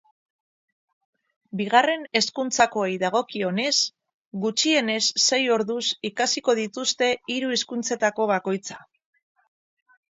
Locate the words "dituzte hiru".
6.65-7.57